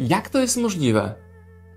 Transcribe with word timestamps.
Jak 0.00 0.28
to 0.28 0.38
jest 0.38 0.56
możliwe, 0.56 1.14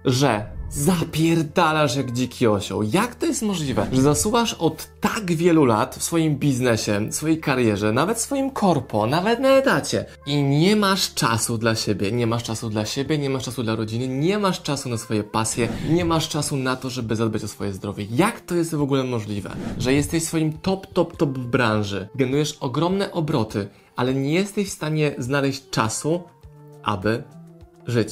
że 0.05 0.45
zapierdalasz 0.69 1.95
jak 1.95 2.11
dziki 2.11 2.47
osioł? 2.47 2.83
Jak 2.83 3.15
to 3.15 3.25
jest 3.25 3.41
możliwe, 3.41 3.87
że 3.91 4.01
zasuwasz 4.01 4.53
od 4.53 4.87
tak 5.01 5.31
wielu 5.31 5.65
lat 5.65 5.95
w 5.95 6.03
swoim 6.03 6.35
biznesie, 6.35 7.11
swojej 7.11 7.39
karierze, 7.39 7.91
nawet 7.91 8.17
w 8.17 8.21
swoim 8.21 8.51
korpo, 8.51 9.07
nawet 9.07 9.39
na 9.39 9.49
etacie 9.49 10.05
i 10.25 10.43
nie 10.43 10.75
masz 10.75 11.13
czasu 11.13 11.57
dla 11.57 11.75
siebie, 11.75 12.11
nie 12.11 12.27
masz 12.27 12.43
czasu 12.43 12.69
dla 12.69 12.85
siebie, 12.85 13.17
nie 13.17 13.29
masz 13.29 13.43
czasu 13.43 13.63
dla 13.63 13.75
rodziny, 13.75 14.07
nie 14.07 14.39
masz 14.39 14.61
czasu 14.61 14.89
na 14.89 14.97
swoje 14.97 15.23
pasje, 15.23 15.67
nie 15.89 16.05
masz 16.05 16.29
czasu 16.29 16.57
na 16.57 16.75
to, 16.75 16.89
żeby 16.89 17.15
zadbać 17.15 17.43
o 17.43 17.47
swoje 17.47 17.73
zdrowie. 17.73 18.05
Jak 18.11 18.41
to 18.41 18.55
jest 18.55 18.75
w 18.75 18.81
ogóle 18.81 19.03
możliwe, 19.03 19.55
że 19.77 19.93
jesteś 19.93 20.23
swoim 20.23 20.57
top, 20.57 20.87
top, 20.93 21.17
top 21.17 21.37
w 21.39 21.47
branży, 21.47 22.07
generujesz 22.15 22.57
ogromne 22.59 23.11
obroty, 23.11 23.67
ale 23.95 24.13
nie 24.13 24.33
jesteś 24.33 24.67
w 24.67 24.73
stanie 24.73 25.15
znaleźć 25.17 25.69
czasu, 25.69 26.23
aby 26.83 27.23
żyć. 27.87 28.09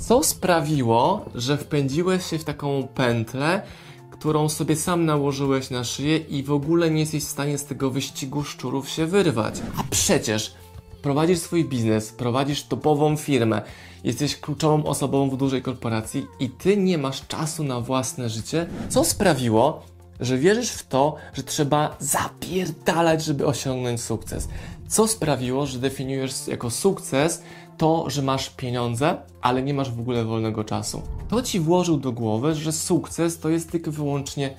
Co 0.00 0.22
sprawiło, 0.22 1.24
że 1.34 1.58
wpędziłeś 1.58 2.26
się 2.26 2.38
w 2.38 2.44
taką 2.44 2.88
pętlę, 2.94 3.62
którą 4.10 4.48
sobie 4.48 4.76
sam 4.76 5.04
nałożyłeś 5.04 5.70
na 5.70 5.84
szyję 5.84 6.16
i 6.16 6.42
w 6.42 6.52
ogóle 6.52 6.90
nie 6.90 7.00
jesteś 7.00 7.24
w 7.24 7.28
stanie 7.28 7.58
z 7.58 7.64
tego 7.64 7.90
wyścigu 7.90 8.44
szczurów 8.44 8.88
się 8.88 9.06
wyrwać? 9.06 9.54
A 9.76 9.82
przecież 9.90 10.54
prowadzisz 11.02 11.38
swój 11.38 11.64
biznes, 11.64 12.12
prowadzisz 12.12 12.62
topową 12.62 13.16
firmę, 13.16 13.62
jesteś 14.04 14.36
kluczową 14.36 14.84
osobą 14.84 15.30
w 15.30 15.36
dużej 15.36 15.62
korporacji 15.62 16.26
i 16.40 16.50
ty 16.50 16.76
nie 16.76 16.98
masz 16.98 17.26
czasu 17.26 17.64
na 17.64 17.80
własne 17.80 18.28
życie? 18.28 18.66
Co 18.88 19.04
sprawiło, 19.04 19.82
że 20.20 20.38
wierzysz 20.38 20.70
w 20.70 20.86
to, 20.86 21.16
że 21.34 21.42
trzeba 21.42 21.96
zapierdalać, 21.98 23.24
żeby 23.24 23.46
osiągnąć 23.46 24.02
sukces? 24.02 24.48
Co 24.88 25.08
sprawiło, 25.08 25.66
że 25.66 25.78
definiujesz 25.78 26.46
jako 26.46 26.70
sukces 26.70 27.42
to, 27.80 28.10
że 28.10 28.22
masz 28.22 28.50
pieniądze, 28.50 29.16
ale 29.40 29.62
nie 29.62 29.74
masz 29.74 29.90
w 29.90 30.00
ogóle 30.00 30.24
wolnego 30.24 30.64
czasu. 30.64 31.02
To 31.28 31.42
ci 31.42 31.60
włożył 31.60 31.96
do 31.96 32.12
głowy, 32.12 32.54
że 32.54 32.72
sukces 32.72 33.38
to 33.38 33.48
jest 33.48 33.70
tylko 33.70 33.92
wyłącznie 33.92 34.54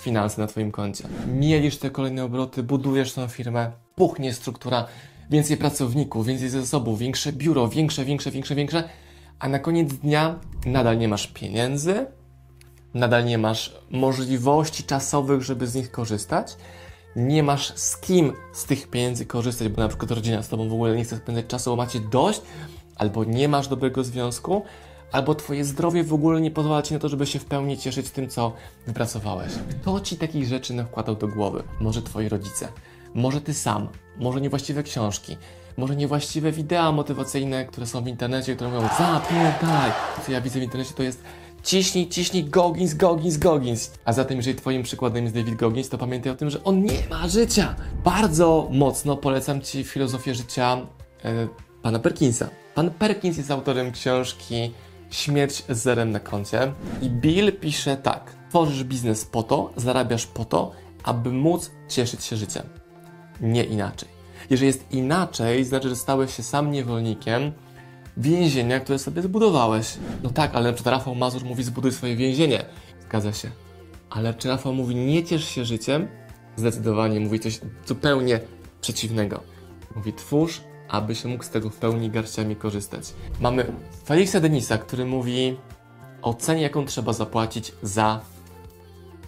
finanse 0.00 0.40
na 0.40 0.46
twoim 0.46 0.72
koncie. 0.72 1.08
Mielisz 1.26 1.76
te 1.76 1.90
kolejne 1.90 2.24
obroty, 2.24 2.62
budujesz 2.62 3.12
tą 3.12 3.28
firmę, 3.28 3.72
puchnie 3.94 4.34
struktura, 4.34 4.86
więcej 5.30 5.56
pracowników, 5.56 6.26
więcej 6.26 6.48
zasobów, 6.48 6.98
większe 6.98 7.32
biuro, 7.32 7.68
większe, 7.68 8.04
większe, 8.04 8.30
większe, 8.30 8.54
większe, 8.54 8.88
a 9.38 9.48
na 9.48 9.58
koniec 9.58 9.92
dnia 9.92 10.38
nadal 10.66 10.98
nie 10.98 11.08
masz 11.08 11.26
pieniędzy, 11.26 12.06
nadal 12.94 13.24
nie 13.24 13.38
masz 13.38 13.78
możliwości 13.90 14.84
czasowych, 14.84 15.42
żeby 15.42 15.66
z 15.66 15.74
nich 15.74 15.90
korzystać, 15.90 16.56
nie 17.16 17.42
masz 17.42 17.72
z 17.76 17.96
kim 17.96 18.32
z 18.52 18.64
tych 18.64 18.90
pieniędzy 18.90 19.26
korzystać, 19.26 19.68
bo 19.68 19.82
na 19.82 19.88
przykład 19.88 20.10
rodzina 20.10 20.42
z 20.42 20.48
tobą 20.48 20.68
w 20.68 20.72
ogóle 20.72 20.96
nie 20.96 21.04
chce 21.04 21.16
spędzać 21.16 21.46
czasu, 21.46 21.70
bo 21.70 21.76
macie 21.76 22.00
dość, 22.00 22.40
albo 22.96 23.24
nie 23.24 23.48
masz 23.48 23.68
dobrego 23.68 24.04
związku, 24.04 24.62
albo 25.12 25.34
twoje 25.34 25.64
zdrowie 25.64 26.04
w 26.04 26.14
ogóle 26.14 26.40
nie 26.40 26.50
pozwala 26.50 26.82
ci 26.82 26.94
na 26.94 27.00
to, 27.00 27.08
żeby 27.08 27.26
się 27.26 27.38
w 27.38 27.44
pełni 27.44 27.78
cieszyć 27.78 28.10
tym, 28.10 28.28
co 28.28 28.52
wypracowałeś. 28.86 29.52
Kto 29.70 30.00
ci 30.00 30.16
takich 30.16 30.46
rzeczy 30.46 30.74
nakładał 30.74 31.14
do 31.14 31.28
głowy? 31.28 31.62
Może 31.80 32.02
twoi 32.02 32.28
rodzice, 32.28 32.68
może 33.14 33.40
ty 33.40 33.54
sam, 33.54 33.88
może 34.16 34.40
niewłaściwe 34.40 34.82
książki, 34.82 35.36
może 35.76 35.96
niewłaściwe 35.96 36.52
wideo 36.52 36.92
motywacyjne, 36.92 37.64
które 37.64 37.86
są 37.86 38.04
w 38.04 38.08
internecie, 38.08 38.54
które 38.54 38.70
mówią 38.70 38.88
zapierdalaj. 38.98 39.92
Co 40.26 40.32
ja 40.32 40.40
widzę 40.40 40.60
w 40.60 40.62
internecie 40.62 40.94
to 40.94 41.02
jest 41.02 41.22
ciśnij, 41.66 42.08
ciśnij, 42.08 42.44
Goggins, 42.44 42.94
Goggins, 42.94 43.36
Goggins. 43.36 43.90
A 44.04 44.12
zatem, 44.12 44.36
jeżeli 44.36 44.56
twoim 44.56 44.82
przykładem 44.82 45.24
jest 45.24 45.36
David 45.36 45.54
Goggins, 45.54 45.88
to 45.88 45.98
pamiętaj 45.98 46.32
o 46.32 46.36
tym, 46.36 46.50
że 46.50 46.64
on 46.64 46.82
nie 46.82 47.08
ma 47.10 47.28
życia. 47.28 47.74
Bardzo 48.04 48.68
mocno 48.72 49.16
polecam 49.16 49.60
ci 49.60 49.84
filozofię 49.84 50.34
życia 50.34 50.76
e, 51.24 51.48
pana 51.82 51.98
Perkinsa. 51.98 52.48
Pan 52.74 52.90
Perkins 52.90 53.36
jest 53.36 53.50
autorem 53.50 53.92
książki 53.92 54.72
Śmierć 55.10 55.64
z 55.68 55.78
zerem 55.78 56.10
na 56.10 56.20
koncie 56.20 56.72
i 57.02 57.10
Bill 57.10 57.52
pisze 57.52 57.96
tak. 57.96 58.36
Tworzysz 58.48 58.84
biznes 58.84 59.24
po 59.24 59.42
to, 59.42 59.72
zarabiasz 59.76 60.26
po 60.26 60.44
to, 60.44 60.72
aby 61.02 61.32
móc 61.32 61.70
cieszyć 61.88 62.24
się 62.24 62.36
życiem. 62.36 62.62
Nie 63.40 63.64
inaczej. 63.64 64.08
Jeżeli 64.50 64.66
jest 64.66 64.92
inaczej, 64.92 65.64
znaczy, 65.64 65.88
że 65.88 65.96
stałeś 65.96 66.36
się 66.36 66.42
sam 66.42 66.70
niewolnikiem, 66.70 67.52
więzienia, 68.16 68.80
które 68.80 68.98
sobie 68.98 69.22
zbudowałeś. 69.22 69.96
No 70.22 70.30
tak, 70.30 70.54
ale 70.54 70.74
czy 70.74 70.90
Rafał 70.90 71.14
Mazur 71.14 71.44
mówi 71.44 71.62
zbuduj 71.62 71.92
swoje 71.92 72.16
więzienie. 72.16 72.64
Zgadza 73.00 73.32
się. 73.32 73.50
Ale 74.10 74.34
czy 74.34 74.48
Rafał 74.48 74.74
mówi 74.74 74.94
nie 74.94 75.24
ciesz 75.24 75.48
się 75.48 75.64
życiem? 75.64 76.08
Zdecydowanie 76.56 77.20
mówi 77.20 77.40
coś 77.40 77.60
zupełnie 77.86 78.40
przeciwnego. 78.80 79.42
Mówi 79.96 80.12
twórz, 80.12 80.60
aby 80.88 81.14
się 81.14 81.28
mógł 81.28 81.44
z 81.44 81.50
tego 81.50 81.70
w 81.70 81.76
pełni 81.76 82.10
garściami 82.10 82.56
korzystać. 82.56 83.14
Mamy 83.40 83.72
Felixa 84.04 84.40
Denisa, 84.40 84.78
który 84.78 85.04
mówi 85.04 85.56
o 86.22 86.34
cenie, 86.34 86.62
jaką 86.62 86.84
trzeba 86.84 87.12
zapłacić 87.12 87.72
za 87.82 88.20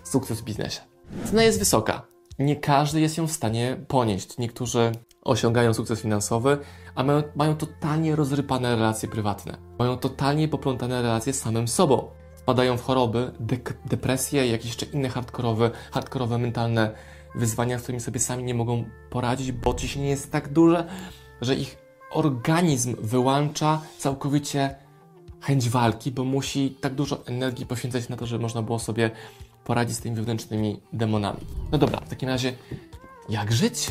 sukces 0.05 0.41
w 0.41 0.45
biznesie. 0.45 0.81
Cena 1.25 1.43
jest 1.43 1.59
wysoka. 1.59 2.07
Nie 2.39 2.57
każdy 2.57 3.01
jest 3.01 3.19
ją 3.19 3.27
w 3.27 3.33
stanie 3.33 3.85
ponieść. 3.89 4.39
Niektórzy 4.39 4.93
osiągają 5.29 5.75
sukces 5.75 6.01
finansowy, 6.01 6.59
a 6.95 7.05
mają, 7.05 7.23
mają 7.37 7.57
totalnie 7.57 8.17
rozrypane 8.17 8.77
relacje 8.77 9.09
prywatne. 9.09 9.59
Mają 9.79 9.99
totalnie 9.99 10.49
poplątane 10.49 11.03
relacje 11.03 11.33
z 11.33 11.41
samym 11.41 11.69
sobą. 11.69 12.11
Wpadają 12.37 12.79
w 12.79 12.83
choroby, 12.83 13.33
de- 13.41 13.57
depresje 13.85 14.47
jakieś 14.47 14.67
jeszcze 14.67 14.87
inne 14.87 15.09
hardkorowe, 15.09 15.71
hardkorowe 15.91 16.39
mentalne 16.39 16.91
wyzwania, 17.35 17.79
z 17.79 17.83
którymi 17.83 18.01
sobie 18.01 18.21
sami 18.21 18.45
nie 18.45 18.55
mogą 18.55 18.85
poradzić, 19.11 19.53
bo 19.53 19.75
ciśnienie 19.75 20.11
jest 20.11 20.33
tak 20.33 20.53
duże, 20.53 20.89
że 21.41 21.55
ich 21.55 21.79
organizm 22.11 22.97
wyłącza 23.03 23.81
całkowicie 23.99 24.75
chęć 25.41 25.69
walki, 25.69 26.11
bo 26.13 26.25
musi 26.25 26.71
tak 26.81 26.95
dużo 26.95 27.27
energii 27.27 27.67
poświęcać 27.67 28.09
na 28.09 28.17
to, 28.17 28.27
żeby 28.27 28.43
można 28.43 28.63
było 28.63 28.79
sobie 28.79 29.11
poradzić 29.65 29.97
z 29.97 30.01
tymi 30.01 30.17
wewnętrznymi 30.17 30.81
demonami. 30.93 31.41
No 31.73 31.79
dobra, 31.79 32.01
w 32.01 32.09
takim 32.09 32.29
razie, 32.29 32.53
jak 33.29 33.53
żyć? 33.53 33.91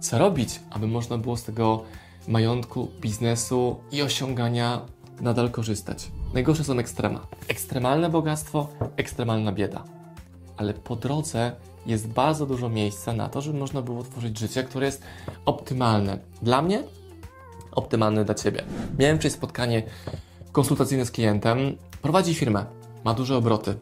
Co 0.00 0.18
robić, 0.18 0.60
aby 0.70 0.86
można 0.86 1.18
było 1.18 1.36
z 1.36 1.42
tego 1.44 1.82
majątku, 2.28 2.88
biznesu 3.00 3.76
i 3.92 4.02
osiągania 4.02 4.80
nadal 5.20 5.50
korzystać? 5.50 6.10
Najgorsze 6.34 6.64
są 6.64 6.78
ekstrema. 6.78 7.26
Ekstremalne 7.48 8.10
bogactwo, 8.10 8.68
ekstremalna 8.96 9.52
bieda. 9.52 9.84
Ale 10.56 10.74
po 10.74 10.96
drodze 10.96 11.52
jest 11.86 12.08
bardzo 12.08 12.46
dużo 12.46 12.68
miejsca 12.68 13.12
na 13.12 13.28
to, 13.28 13.40
żeby 13.40 13.58
można 13.58 13.82
było 13.82 14.02
tworzyć 14.02 14.38
życie, 14.38 14.64
które 14.64 14.86
jest 14.86 15.02
optymalne 15.44 16.18
dla 16.42 16.62
mnie, 16.62 16.82
optymalne 17.72 18.24
dla 18.24 18.34
Ciebie. 18.34 18.64
Miałem 18.98 19.16
wczoraj 19.16 19.30
spotkanie 19.30 19.82
konsultacyjne 20.52 21.06
z 21.06 21.10
klientem. 21.10 21.58
Prowadzi 22.02 22.34
firmę, 22.34 22.66
ma 23.04 23.14
duże 23.14 23.36
obroty, 23.36 23.74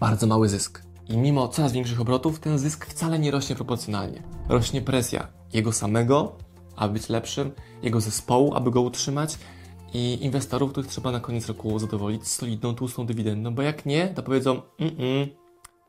bardzo 0.00 0.26
mały 0.26 0.48
zysk. 0.48 0.82
I 1.08 1.16
mimo 1.16 1.48
coraz 1.48 1.72
większych 1.72 2.00
obrotów, 2.00 2.40
ten 2.40 2.58
zysk 2.58 2.86
wcale 2.86 3.18
nie 3.18 3.30
rośnie 3.30 3.56
proporcjonalnie. 3.56 4.22
Rośnie 4.48 4.82
presja 4.82 5.39
jego 5.52 5.72
samego, 5.72 6.36
aby 6.76 6.92
być 6.92 7.08
lepszym, 7.08 7.52
jego 7.82 8.00
zespołu, 8.00 8.54
aby 8.54 8.70
go 8.70 8.80
utrzymać 8.80 9.38
i 9.94 10.18
inwestorów, 10.20 10.70
których 10.70 10.90
trzeba 10.90 11.12
na 11.12 11.20
koniec 11.20 11.46
roku 11.46 11.78
zadowolić 11.78 12.28
solidną, 12.28 12.74
tłustą 12.74 13.06
dywidendą, 13.06 13.54
bo 13.54 13.62
jak 13.62 13.86
nie, 13.86 14.08
to 14.08 14.22
powiedzą, 14.22 14.62
-mm 14.78 15.40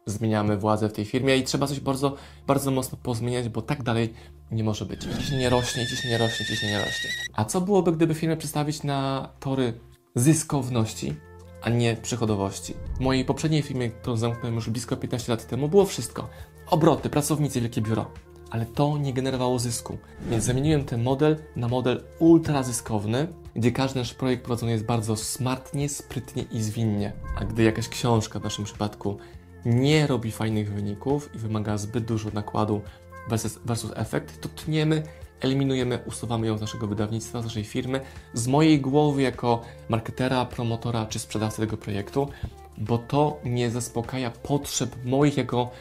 zmieniamy 0.05 0.57
władzę 0.57 0.89
w 0.89 0.93
tej 0.93 1.05
firmie 1.05 1.37
i 1.37 1.43
trzeba 1.43 1.67
coś 1.67 1.79
bardzo, 1.79 2.15
bardzo 2.47 2.71
mocno 2.71 2.97
pozmieniać, 3.03 3.49
bo 3.49 3.61
tak 3.61 3.83
dalej 3.83 4.13
nie 4.51 4.63
może 4.63 4.85
być. 4.85 5.01
Ciśnienie 5.17 5.49
rośnie, 5.49 5.87
ciśnienie 5.87 6.17
rośnie, 6.17 6.45
ciśnienie 6.45 6.79
rośnie. 6.79 7.09
A 7.33 7.45
co 7.45 7.61
byłoby, 7.61 7.91
gdyby 7.91 8.15
firmę 8.15 8.37
przestawić 8.37 8.83
na 8.83 9.29
tory 9.39 9.79
zyskowności, 10.15 11.15
a 11.61 11.69
nie 11.69 11.95
przychodowości? 11.95 12.73
W 12.95 12.99
mojej 12.99 13.25
poprzedniej 13.25 13.61
firmie, 13.61 13.89
którą 13.89 14.17
zamknąłem 14.17 14.55
już 14.55 14.69
blisko 14.69 14.97
15 14.97 15.31
lat 15.31 15.47
temu, 15.47 15.69
było 15.69 15.85
wszystko. 15.85 16.29
Obroty, 16.67 17.09
pracownicy, 17.09 17.61
wielkie 17.61 17.81
biuro. 17.81 18.11
Ale 18.51 18.65
to 18.65 18.97
nie 18.97 19.13
generowało 19.13 19.59
zysku. 19.59 19.97
Więc 20.29 20.43
zamieniłem 20.43 20.85
ten 20.85 21.03
model 21.03 21.37
na 21.55 21.67
model 21.67 22.03
ultrazyskowny, 22.19 23.27
gdzie 23.55 23.71
każdy 23.71 23.99
nasz 23.99 24.13
projekt 24.13 24.43
prowadzony 24.43 24.71
jest 24.71 24.85
bardzo 24.85 25.15
smartnie, 25.15 25.89
sprytnie 25.89 26.43
i 26.51 26.61
zwinnie. 26.61 27.13
A 27.37 27.45
gdy 27.45 27.63
jakaś 27.63 27.89
książka 27.89 28.39
w 28.39 28.43
naszym 28.43 28.65
przypadku 28.65 29.17
nie 29.65 30.07
robi 30.07 30.31
fajnych 30.31 30.73
wyników 30.73 31.35
i 31.35 31.37
wymaga 31.37 31.77
zbyt 31.77 32.05
dużo 32.05 32.29
nakładu 32.33 32.81
versus, 33.29 33.59
versus 33.65 33.91
efekt, 33.95 34.41
to 34.41 34.49
tniemy, 34.49 35.03
eliminujemy, 35.41 35.99
usuwamy 36.05 36.47
ją 36.47 36.57
z 36.57 36.61
naszego 36.61 36.87
wydawnictwa, 36.87 37.41
z 37.41 37.43
naszej 37.43 37.63
firmy, 37.63 38.01
z 38.33 38.47
mojej 38.47 38.81
głowy 38.81 39.21
jako 39.21 39.61
marketera, 39.89 40.45
promotora 40.45 41.05
czy 41.05 41.19
sprzedawcy 41.19 41.61
tego 41.61 41.77
projektu, 41.77 42.29
bo 42.77 42.97
to 42.97 43.39
nie 43.45 43.69
zaspokaja 43.69 44.31
potrzeb 44.31 44.95
moich 45.05 45.37
jako 45.37 45.71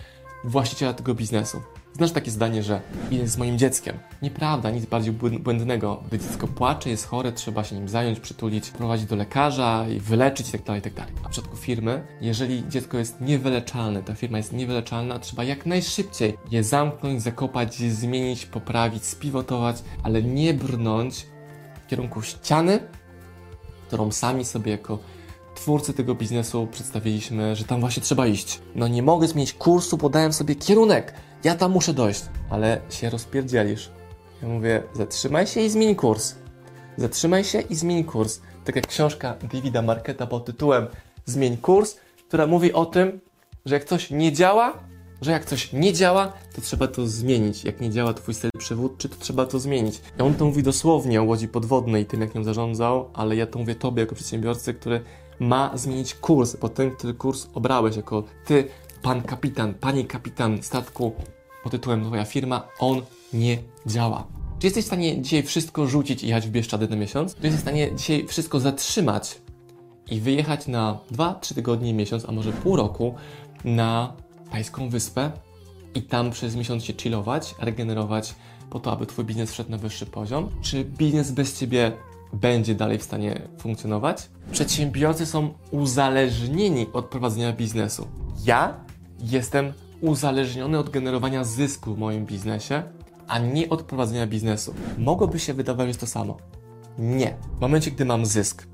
właściciela 0.44 0.93
tego 0.93 1.14
biznesu. 1.14 1.62
Znasz 1.92 2.12
takie 2.12 2.31
zdanie, 2.31 2.62
że 2.62 2.81
jest 3.10 3.32
z 3.32 3.38
moim 3.38 3.58
dzieckiem. 3.58 3.98
Nieprawda, 4.22 4.70
nic 4.70 4.87
bardziej 4.87 5.12
błędnego. 5.12 6.02
Gdy 6.08 6.19
dziecko 6.19 6.48
płacze, 6.48 6.90
jest 6.90 7.06
chore, 7.06 7.32
trzeba 7.32 7.64
się 7.64 7.76
nim 7.76 7.88
zająć, 7.88 8.20
przytulić, 8.20 8.70
prowadzić 8.70 9.06
do 9.06 9.16
lekarza 9.16 9.87
i 9.88 10.00
wyleczyć 10.00 10.46
itd., 10.46 10.64
tak 10.64 10.76
itd. 10.76 10.96
Tak 10.96 11.25
A 11.25 11.28
w 11.28 11.31
przypadku 11.31 11.56
firmy, 11.56 12.06
jeżeli 12.20 12.69
dziecko 12.69 12.98
jest 12.98 13.20
niewyleczalne, 13.20 14.02
ta 14.02 14.14
firma 14.14 14.38
jest 14.38 14.52
niewyleczalna, 14.52 15.19
trzeba 15.19 15.44
jak 15.44 15.66
najszybciej 15.66 16.37
je 16.50 16.64
zamknąć, 16.64 17.22
zakopać, 17.22 17.75
zmienić, 17.75 18.46
poprawić, 18.46 19.04
spiwotować, 19.04 19.76
ale 20.02 20.22
nie 20.22 20.54
brnąć 20.54 21.26
w 21.84 21.87
kierunku 21.87 22.22
ściany, 22.22 22.81
którą 23.87 24.12
sami 24.12 24.44
sobie 24.44 24.72
jako 24.72 24.98
twórcy 25.61 25.95
tego 25.95 26.15
biznesu 26.15 26.69
przedstawiliśmy, 26.73 27.57
że 27.57 27.65
tam 27.65 27.81
właśnie 27.81 28.03
trzeba 28.03 28.27
iść. 28.27 28.61
No 28.75 28.89
nie 28.89 29.03
mogę 29.03 29.29
zmienić 29.29 29.53
kursu, 29.53 29.99
podałem 29.99 30.33
sobie 30.33 30.55
kierunek. 30.55 31.15
Ja 31.45 31.55
tam 31.55 31.73
muszę 31.73 31.95
dojść. 31.95 32.23
Ale 32.51 32.81
się 32.91 33.11
rozpierdzielisz. 33.11 33.91
Ja 34.43 34.49
mówię, 34.49 34.83
zatrzymaj 34.95 35.47
się 35.47 35.61
i 35.61 35.71
zmień 35.71 35.95
kurs. 35.95 36.35
Zatrzymaj 36.97 37.45
się 37.45 37.61
i 37.61 37.75
zmień 37.75 38.05
kurs. 38.05 38.41
Tak 38.65 38.77
jak 38.77 38.87
książka 38.87 39.37
Davida 39.53 39.83
Marketa 39.83 40.27
pod 40.27 40.45
tytułem 40.45 40.87
Zmień 41.27 41.57
kurs, 41.57 41.97
która 42.29 42.47
mówi 42.47 42.73
o 42.73 42.87
tym, 42.87 43.21
że 43.67 43.75
jak 43.75 43.85
coś 43.85 44.11
nie 44.11 44.33
działa, 44.33 44.79
że 45.21 45.31
jak 45.31 45.45
coś 45.45 45.73
nie 45.73 45.93
działa, 45.93 46.33
to 46.55 46.61
trzeba 46.61 46.89
to 46.89 47.07
zmienić. 47.07 47.65
Jak 47.65 47.81
nie 47.81 47.91
działa 47.91 48.15
twój 48.15 48.35
styl 48.35 48.51
przewódczy, 48.59 49.09
to 49.09 49.17
trzeba 49.17 49.47
to 49.47 49.59
zmienić. 49.59 50.01
I 50.19 50.23
on 50.23 50.35
to 50.35 50.45
mówi 50.45 50.62
dosłownie 50.62 51.21
o 51.21 51.25
łodzi 51.25 51.49
podwodnej 51.49 52.07
tym, 52.07 52.21
jak 52.21 52.35
nią 52.35 52.45
zarządzał, 52.45 53.11
ale 53.12 53.37
ja 53.37 53.47
to 53.47 53.59
mówię 53.59 53.75
tobie 53.75 54.01
jako 54.01 54.15
przedsiębiorcy, 54.15 54.75
który 54.75 55.01
ma 55.40 55.70
zmienić 55.75 56.14
kurs, 56.14 56.56
bo 56.56 56.69
ten, 56.69 56.90
który 56.90 57.14
kurs 57.14 57.46
obrałeś 57.54 57.96
jako 57.96 58.25
ty, 58.46 58.69
pan 59.02 59.22
kapitan, 59.22 59.75
pani 59.75 60.04
kapitan 60.04 60.62
statku 60.62 61.12
pod 61.62 61.72
tytułem 61.72 62.04
Twoja 62.04 62.25
firma, 62.25 62.69
on 62.78 63.02
nie 63.32 63.58
działa. 63.87 64.26
Czy 64.58 64.66
jesteś 64.66 64.84
w 64.84 64.87
stanie 64.87 65.22
dzisiaj 65.22 65.42
wszystko 65.42 65.87
rzucić 65.87 66.22
i 66.22 66.26
jechać 66.26 66.46
w 66.46 66.50
Bieszczady 66.50 66.88
na 66.88 66.96
miesiąc? 66.96 67.34
Czy 67.34 67.42
jesteś 67.42 67.58
w 67.60 67.62
stanie 67.62 67.96
dzisiaj 67.96 68.26
wszystko 68.26 68.60
zatrzymać 68.60 69.38
i 70.10 70.20
wyjechać 70.20 70.66
na 70.66 70.98
2-3 71.12 71.54
tygodnie, 71.54 71.94
miesiąc, 71.94 72.25
a 72.28 72.32
może 72.32 72.52
pół 72.52 72.76
roku 72.76 73.14
na 73.64 74.12
tajską 74.50 74.88
wyspę 74.88 75.31
i 75.94 76.02
tam 76.02 76.31
przez 76.31 76.56
miesiąc 76.56 76.84
się 76.84 76.92
chillować, 76.92 77.54
regenerować 77.58 78.34
po 78.70 78.81
to, 78.81 78.92
aby 78.92 79.06
Twój 79.06 79.25
biznes 79.25 79.52
wszedł 79.52 79.70
na 79.70 79.78
wyższy 79.78 80.06
poziom? 80.06 80.48
Czy 80.62 80.84
biznes 80.84 81.31
bez 81.31 81.58
Ciebie 81.58 81.92
będzie 82.32 82.75
dalej 82.75 82.99
w 82.99 83.03
stanie 83.03 83.49
funkcjonować? 83.59 84.31
Przedsiębiorcy 84.53 85.27
są 85.27 85.55
uzależnieni 85.71 86.87
od 86.93 87.05
prowadzenia 87.05 87.53
biznesu. 87.53 88.09
Ja 88.44 88.75
jestem 89.21 89.73
uzależniony 90.00 90.79
od 90.79 90.91
generowania 90.91 91.44
zysku 91.44 91.94
w 91.94 91.99
moim 91.99 92.27
biznesie, 92.27 92.82
a 93.29 93.38
nie 93.38 93.69
od 93.69 93.82
prowadzenia 93.82 94.27
biznesu. 94.27 94.75
Mogłoby 94.99 95.38
się 95.38 95.55
wydawać, 95.55 95.97
to 95.97 96.06
samo. 96.06 96.37
Nie. 96.99 97.37
W 97.56 97.61
momencie, 97.61 97.91
gdy 97.91 98.05
mam 98.05 98.27
zysk, 98.27 98.67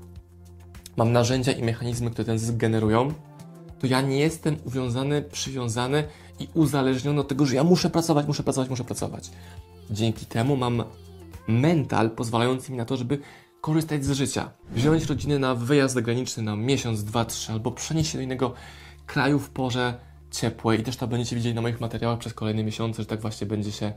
mam 0.97 1.11
narzędzia 1.11 1.51
i 1.51 1.63
mechanizmy, 1.63 2.11
które 2.11 2.25
ten 2.25 2.39
zysk 2.39 2.57
generują, 2.57 3.13
to 3.79 3.87
ja 3.87 4.01
nie 4.01 4.19
jestem 4.19 4.57
uwiązany, 4.65 5.21
przywiązany 5.21 6.03
i 6.39 6.47
uzależniony 6.53 7.21
od 7.21 7.27
tego, 7.27 7.45
że 7.45 7.55
ja 7.55 7.63
muszę 7.63 7.89
pracować, 7.89 8.27
muszę 8.27 8.43
pracować, 8.43 8.69
muszę 8.69 8.83
pracować. 8.83 9.31
Dzięki 9.91 10.25
temu 10.25 10.55
mam 10.55 10.83
mental 11.47 12.11
pozwalający 12.11 12.71
mi 12.71 12.77
na 12.77 12.85
to, 12.85 12.97
żeby 12.97 13.19
korzystać 13.61 14.05
z 14.05 14.11
życia. 14.11 14.51
Wziąć 14.71 15.05
rodzinę 15.05 15.39
na 15.39 15.55
wyjazd 15.55 15.93
zagraniczny 15.93 16.43
na 16.43 16.55
miesiąc, 16.55 17.03
dwa, 17.03 17.25
trzy, 17.25 17.51
albo 17.51 17.71
przenieść 17.71 18.11
się 18.11 18.17
do 18.17 18.23
innego 18.23 18.53
kraju 19.05 19.39
w 19.39 19.49
porze 19.49 19.99
ciepłej. 20.31 20.79
I 20.79 20.83
też 20.83 20.97
to 20.97 21.07
będziecie 21.07 21.35
widzieli 21.35 21.55
na 21.55 21.61
moich 21.61 21.81
materiałach 21.81 22.19
przez 22.19 22.33
kolejne 22.33 22.63
miesiące, 22.63 23.01
że 23.01 23.05
tak 23.05 23.21
właśnie 23.21 23.47
będzie 23.47 23.71
się 23.71 23.93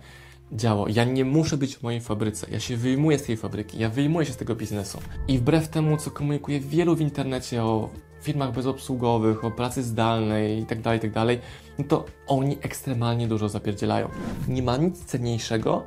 działo. 0.53 0.89
Ja 0.89 1.05
nie 1.05 1.25
muszę 1.25 1.57
być 1.57 1.77
w 1.77 1.83
mojej 1.83 2.01
fabryce. 2.01 2.47
Ja 2.51 2.61
się 2.61 2.77
wyjmuję 2.77 3.19
z 3.19 3.23
tej 3.23 3.37
fabryki, 3.37 3.79
ja 3.79 3.89
wyjmuję 3.89 4.27
się 4.27 4.33
z 4.33 4.37
tego 4.37 4.57
biznesu. 4.57 4.99
I 5.29 5.39
wbrew 5.39 5.69
temu, 5.69 5.97
co 5.97 6.11
komunikuje 6.11 6.61
wielu 6.61 6.97
w 6.97 7.01
internecie 7.01 7.65
o 7.65 7.91
firmach 8.23 8.53
bezobsługowych, 8.53 9.45
o 9.45 9.51
pracy 9.51 9.83
zdalnej 9.83 10.59
itd., 10.59 10.83
tak 10.83 10.95
itd., 10.95 11.27
tak 11.27 11.39
no 11.79 11.85
to 11.85 12.05
oni 12.27 12.59
ekstremalnie 12.63 13.29
dużo 13.29 13.49
zapierdzielają. 13.49 14.09
Nie 14.49 14.63
ma 14.63 14.77
nic 14.77 15.05
cenniejszego 15.05 15.87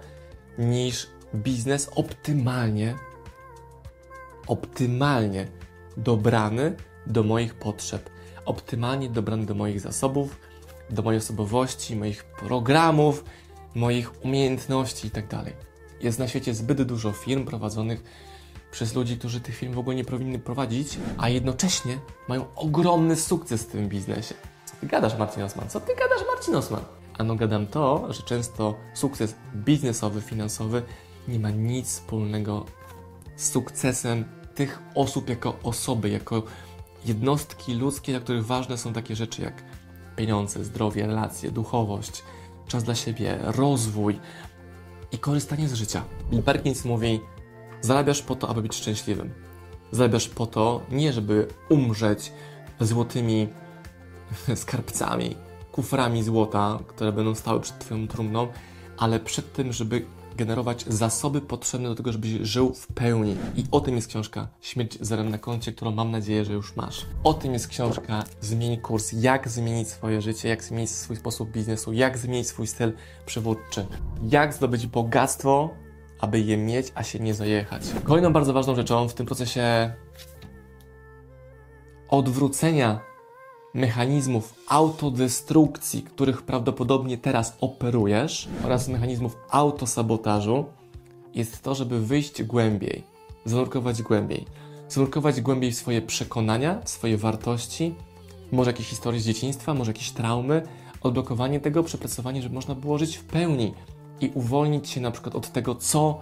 niż 0.57 1.07
biznes 1.35 1.89
optymalnie, 1.95 2.95
optymalnie 4.47 5.47
dobrany 5.97 6.75
do 7.07 7.23
moich 7.23 7.53
potrzeb, 7.53 8.09
optymalnie 8.45 9.09
dobrany 9.09 9.45
do 9.45 9.55
moich 9.55 9.81
zasobów, 9.81 10.39
do 10.89 11.01
mojej 11.01 11.17
osobowości, 11.17 11.95
moich 11.95 12.23
programów, 12.23 13.23
moich 13.75 14.25
umiejętności 14.25 15.07
itd. 15.07 15.27
Tak 15.27 15.53
Jest 16.01 16.19
na 16.19 16.27
świecie 16.27 16.53
zbyt 16.53 16.81
dużo 16.81 17.11
firm 17.11 17.45
prowadzonych 17.45 18.03
przez 18.71 18.95
ludzi, 18.95 19.17
którzy 19.17 19.41
tych 19.41 19.55
firm 19.55 19.73
w 19.73 19.79
ogóle 19.79 19.95
nie 19.95 20.05
powinny 20.05 20.39
prowadzić, 20.39 20.97
a 21.17 21.29
jednocześnie 21.29 21.97
mają 22.27 22.45
ogromny 22.55 23.15
sukces 23.15 23.63
w 23.63 23.67
tym 23.67 23.89
biznesie. 23.89 24.35
Co 24.65 24.75
ty 24.81 24.87
gadasz, 24.87 25.17
Marcin 25.17 25.43
Osman? 25.43 25.69
Co 25.69 25.79
ty 25.79 25.95
gadasz, 25.95 26.27
Marcin 26.27 26.55
Osman? 26.55 26.81
Ano 27.17 27.35
gadam 27.35 27.67
to, 27.67 28.13
że 28.13 28.23
często 28.23 28.75
sukces 28.93 29.35
biznesowy, 29.55 30.21
finansowy 30.21 30.83
nie 31.27 31.39
ma 31.39 31.49
nic 31.49 31.87
wspólnego 31.87 32.65
z 33.35 33.51
sukcesem 33.51 34.25
tych 34.55 34.79
osób 34.95 35.29
jako 35.29 35.59
osoby, 35.63 36.09
jako 36.09 36.43
jednostki 37.05 37.73
ludzkie, 37.73 38.11
dla 38.11 38.21
których 38.21 38.45
ważne 38.45 38.77
są 38.77 38.93
takie 38.93 39.15
rzeczy 39.15 39.41
jak 39.41 39.63
pieniądze, 40.15 40.63
zdrowie, 40.63 41.07
relacje, 41.07 41.51
duchowość, 41.51 42.23
czas 42.67 42.83
dla 42.83 42.95
siebie, 42.95 43.39
rozwój 43.41 44.19
i 45.11 45.17
korzystanie 45.17 45.69
z 45.69 45.73
życia. 45.73 46.03
Bill 46.31 46.43
Perkins 46.43 46.85
mówi: 46.85 47.19
Zarabiasz 47.81 48.21
po 48.21 48.35
to, 48.35 48.49
aby 48.49 48.61
być 48.61 48.75
szczęśliwym. 48.75 49.33
Zarabiasz 49.91 50.29
po 50.29 50.45
to, 50.45 50.81
nie 50.91 51.13
żeby 51.13 51.47
umrzeć 51.69 52.31
złotymi 52.79 53.47
skarbcami, 54.55 55.35
kuframi 55.71 56.23
złota, 56.23 56.79
które 56.87 57.11
będą 57.11 57.35
stały 57.35 57.59
przed 57.59 57.79
Twoją 57.79 58.07
trumną, 58.07 58.47
ale 58.97 59.19
przed 59.19 59.53
tym, 59.53 59.73
żeby 59.73 60.05
generować 60.35 60.85
zasoby 60.87 61.41
potrzebne 61.41 61.89
do 61.89 61.95
tego, 61.95 62.11
żebyś 62.11 62.31
żył 62.31 62.73
w 62.73 62.87
pełni. 62.87 63.35
I 63.55 63.63
o 63.71 63.81
tym 63.81 63.95
jest 63.95 64.07
książka 64.07 64.47
Śmierć 64.61 64.97
zerem 65.01 65.29
na 65.29 65.37
koncie, 65.37 65.71
którą 65.71 65.91
mam 65.91 66.11
nadzieję, 66.11 66.45
że 66.45 66.53
już 66.53 66.75
masz. 66.75 67.05
O 67.23 67.33
tym 67.33 67.53
jest 67.53 67.67
książka 67.67 68.23
Zmień 68.41 68.77
kurs, 68.77 69.11
jak 69.11 69.49
zmienić 69.49 69.87
swoje 69.87 70.21
życie, 70.21 70.49
jak 70.49 70.63
zmienić 70.63 70.89
swój 70.89 71.15
sposób 71.15 71.51
biznesu, 71.51 71.93
jak 71.93 72.17
zmienić 72.17 72.47
swój 72.47 72.67
styl 72.67 72.93
przywódczy, 73.25 73.85
jak 74.31 74.53
zdobyć 74.53 74.87
bogactwo, 74.87 75.69
aby 76.19 76.39
je 76.39 76.57
mieć, 76.57 76.91
a 76.95 77.03
się 77.03 77.19
nie 77.19 77.33
zajechać. 77.33 77.83
Kolejną 78.03 78.33
bardzo 78.33 78.53
ważną 78.53 78.75
rzeczą 78.75 79.07
w 79.07 79.13
tym 79.13 79.25
procesie 79.25 79.93
odwrócenia 82.09 83.12
mechanizmów 83.73 84.53
autodestrukcji, 84.67 86.03
których 86.03 86.41
prawdopodobnie 86.41 87.17
teraz 87.17 87.57
operujesz, 87.61 88.47
oraz 88.65 88.87
mechanizmów 88.87 89.37
autosabotażu, 89.49 90.65
jest 91.33 91.61
to, 91.61 91.75
żeby 91.75 92.05
wyjść 92.05 92.43
głębiej, 92.43 93.03
zanurkować 93.45 94.01
głębiej. 94.01 94.45
Zanurkować 94.89 95.41
głębiej 95.41 95.71
w 95.71 95.75
swoje 95.75 96.01
przekonania, 96.01 96.81
swoje 96.85 97.17
wartości, 97.17 97.95
może 98.51 98.69
jakieś 98.69 98.87
historie 98.87 99.19
z 99.19 99.25
dzieciństwa, 99.25 99.73
może 99.73 99.91
jakieś 99.91 100.11
traumy, 100.11 100.61
odblokowanie 101.01 101.59
tego, 101.59 101.83
przepracowanie, 101.83 102.41
żeby 102.41 102.55
można 102.55 102.75
było 102.75 102.97
żyć 102.97 103.17
w 103.17 103.23
pełni 103.23 103.73
i 104.21 104.31
uwolnić 104.33 104.89
się 104.89 105.01
na 105.01 105.11
przykład 105.11 105.35
od 105.35 105.51
tego, 105.51 105.75
co 105.75 106.21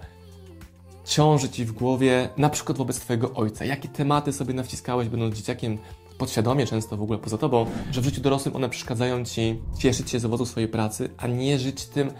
ciąży 1.04 1.48
Ci 1.48 1.64
w 1.64 1.72
głowie, 1.72 2.28
na 2.36 2.50
przykład 2.50 2.78
wobec 2.78 3.00
Twojego 3.00 3.34
ojca. 3.34 3.64
Jakie 3.64 3.88
tematy 3.88 4.32
sobie 4.32 4.54
nawciskałeś, 4.54 5.08
będąc 5.08 5.36
dzieciakiem, 5.36 5.78
podświadomie 6.22 6.66
często 6.66 6.96
w 6.96 7.02
ogóle 7.02 7.18
poza 7.18 7.38
tobą, 7.38 7.66
że 7.90 8.00
w 8.00 8.04
życiu 8.04 8.20
dorosłym 8.20 8.56
one 8.56 8.68
przeszkadzają 8.68 9.24
ci 9.24 9.58
cieszyć 9.78 10.10
się 10.10 10.20
z 10.20 10.24
owocu 10.24 10.46
swojej 10.46 10.68
pracy, 10.68 11.10
a 11.18 11.26
nie 11.26 11.58
żyć 11.58 11.86
tym, 11.86 12.10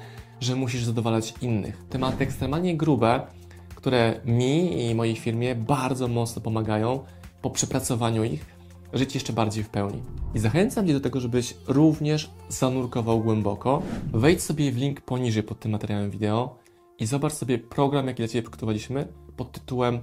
że 0.41 0.57
musisz 0.57 0.85
zadowalać 0.85 1.35
innych. 1.43 1.85
Tematy 1.89 2.25
ekstremalnie 2.25 2.77
grube, 2.77 3.27
które 3.75 4.21
mi 4.25 4.87
i 4.87 4.95
mojej 4.95 5.17
firmie 5.17 5.55
bardzo 5.55 6.09
mocno 6.09 6.43
pomagają 6.43 7.05
po 7.43 7.51
przepracowaniu 7.51 8.25
ich 8.25 8.47
żyć 8.93 9.15
jeszcze 9.15 9.33
bardziej 9.33 9.65
w 9.65 9.69
pełni. 9.69 10.03
I 10.35 10.39
zachęcam 10.39 10.87
Cię 10.87 10.93
do 10.93 11.01
tego, 11.01 11.21
żebyś 11.21 11.55
również 11.67 12.31
zanurkował 12.49 13.21
głęboko. 13.21 13.83
Wejdź 14.13 14.43
sobie 14.43 14.73
w 14.73 14.77
link 14.77 15.01
poniżej 15.01 15.43
pod 15.43 15.61
tym 15.61 15.73
materiałem 15.73 16.11
wideo 16.11 16.59
i 16.99 17.07
zobacz 17.07 17.33
sobie 17.33 17.59
program, 17.59 18.07
jaki 18.07 18.23
dla 18.23 18.29
Ciebie 18.29 18.43
przygotowaliśmy 18.43 19.09
pod 19.37 19.53
tytułem 19.53 20.01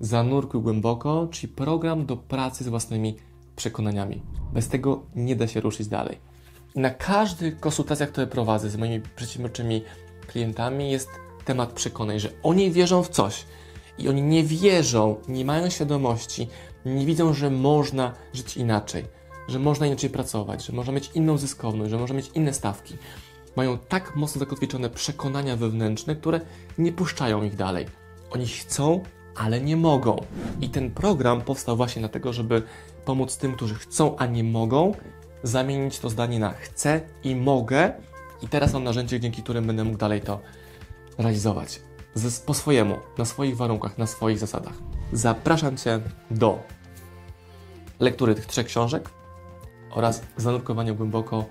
Zanurkuj 0.00 0.60
głęboko, 0.60 1.28
czyli 1.30 1.52
program 1.52 2.06
do 2.06 2.16
pracy 2.16 2.64
z 2.64 2.68
własnymi 2.68 3.16
przekonaniami. 3.58 4.22
Bez 4.52 4.68
tego 4.68 5.02
nie 5.14 5.36
da 5.36 5.46
się 5.46 5.60
ruszyć 5.60 5.88
dalej. 5.88 6.18
Na 6.74 6.90
każdych 6.90 7.60
konsultacjach, 7.60 8.10
które 8.10 8.26
prowadzę 8.26 8.70
z 8.70 8.76
moimi 8.76 9.00
przedsiębiorczymi 9.16 9.84
klientami, 10.26 10.90
jest 10.90 11.10
temat 11.44 11.72
przekonań, 11.72 12.20
że 12.20 12.30
oni 12.42 12.70
wierzą 12.70 13.02
w 13.02 13.08
coś 13.08 13.44
i 13.98 14.08
oni 14.08 14.22
nie 14.22 14.44
wierzą, 14.44 15.16
nie 15.28 15.44
mają 15.44 15.70
świadomości, 15.70 16.48
nie 16.86 17.06
widzą, 17.06 17.34
że 17.34 17.50
można 17.50 18.14
żyć 18.32 18.56
inaczej, 18.56 19.04
że 19.48 19.58
można 19.58 19.86
inaczej 19.86 20.10
pracować, 20.10 20.66
że 20.66 20.72
można 20.72 20.92
mieć 20.92 21.10
inną 21.14 21.38
zyskowność, 21.38 21.90
że 21.90 21.98
można 21.98 22.16
mieć 22.16 22.30
inne 22.34 22.52
stawki. 22.52 22.96
Mają 23.56 23.78
tak 23.78 24.16
mocno 24.16 24.38
zakotwiczone 24.38 24.90
przekonania 24.90 25.56
wewnętrzne, 25.56 26.16
które 26.16 26.40
nie 26.78 26.92
puszczają 26.92 27.42
ich 27.42 27.56
dalej. 27.56 27.86
Oni 28.30 28.46
chcą, 28.46 29.02
ale 29.36 29.60
nie 29.60 29.76
mogą. 29.76 30.24
I 30.60 30.68
ten 30.68 30.90
program 30.90 31.40
powstał 31.40 31.76
właśnie 31.76 32.00
dlatego, 32.00 32.32
żeby 32.32 32.62
pomóc 33.08 33.36
tym, 33.36 33.52
którzy 33.52 33.74
chcą, 33.74 34.16
a 34.16 34.26
nie 34.26 34.44
mogą, 34.44 34.92
zamienić 35.42 35.98
to 35.98 36.10
zdanie 36.10 36.38
na 36.38 36.50
chcę 36.50 37.00
i 37.24 37.36
mogę. 37.36 37.92
I 38.42 38.48
teraz 38.48 38.72
mam 38.72 38.84
narzędzie, 38.84 39.20
dzięki 39.20 39.42
którym 39.42 39.66
będę 39.66 39.84
mógł 39.84 39.98
dalej 39.98 40.20
to 40.20 40.40
realizować. 41.18 41.80
Z, 42.14 42.40
po 42.40 42.54
swojemu, 42.54 42.96
na 43.18 43.24
swoich 43.24 43.56
warunkach, 43.56 43.98
na 43.98 44.06
swoich 44.06 44.38
zasadach. 44.38 44.72
zapraszam 45.12 45.76
Cię 45.76 46.00
do 46.30 46.62
lektury 48.00 48.34
tych 48.34 48.46
trzech 48.46 48.66
książek 48.66 49.10
oraz 49.90 50.22
zanurkowania 50.36 50.92
głęboko 50.92 51.44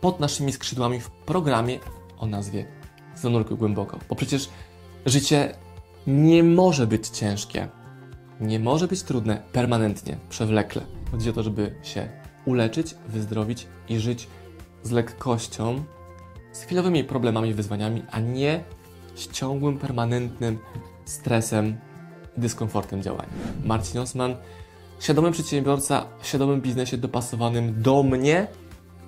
pod 0.00 0.20
naszymi 0.20 0.52
skrzydłami 0.52 1.00
w 1.00 1.10
programie 1.10 1.78
o 2.18 2.26
nazwie 2.26 2.66
Zanurkuj 3.14 3.56
głęboko. 3.56 3.98
Bo 4.08 4.14
przecież 4.14 4.48
życie 5.06 5.54
nie 6.06 6.42
może 6.44 6.86
być 6.86 7.08
ciężkie, 7.08 7.68
nie 8.40 8.58
może 8.58 8.88
być 8.88 9.02
trudne 9.02 9.42
permanentnie, 9.52 10.18
przewlekle. 10.28 10.82
Chodzi 11.10 11.30
o 11.30 11.32
to, 11.32 11.42
żeby 11.42 11.74
się 11.82 12.08
uleczyć, 12.44 12.94
wyzdrowić 13.08 13.66
i 13.88 13.98
żyć 13.98 14.28
z 14.82 14.90
lekkością, 14.90 15.84
z 16.52 16.62
chwilowymi 16.62 17.04
problemami, 17.04 17.54
wyzwaniami, 17.54 18.02
a 18.10 18.20
nie 18.20 18.64
z 19.14 19.28
ciągłym, 19.32 19.78
permanentnym 19.78 20.58
stresem 21.04 21.76
i 22.36 22.40
dyskomfortem 22.40 23.02
działania. 23.02 23.32
Marcin 23.64 24.00
Osman, 24.00 24.36
świadomy 25.00 25.32
przedsiębiorca, 25.32 26.06
w 26.20 26.26
świadomym 26.26 26.60
biznesie 26.60 26.98
dopasowanym 26.98 27.82
do 27.82 28.02
mnie, 28.02 28.46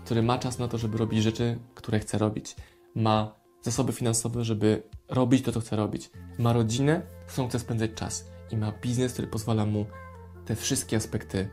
który 0.04 0.22
ma 0.22 0.38
czas 0.38 0.58
na 0.58 0.68
to, 0.68 0.78
żeby 0.78 0.98
robić 0.98 1.22
rzeczy, 1.22 1.58
które 1.74 1.98
chce 1.98 2.18
robić. 2.18 2.56
Ma 2.94 3.34
zasoby 3.62 3.92
finansowe, 3.92 4.44
żeby 4.44 4.82
robić 5.08 5.44
to, 5.44 5.52
co 5.52 5.60
chce 5.60 5.76
robić. 5.76 6.10
Ma 6.38 6.52
rodzinę, 6.52 7.02
z 7.26 7.32
którą 7.32 7.48
chce 7.48 7.58
spędzać 7.58 7.90
czas. 7.94 8.30
I 8.50 8.56
ma 8.56 8.72
biznes, 8.72 9.12
który 9.12 9.28
pozwala 9.28 9.66
mu 9.66 9.86
te 10.46 10.56
wszystkie 10.56 10.96
aspekty 10.96 11.48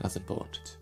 razem 0.00 0.22
połączyć. 0.22 0.79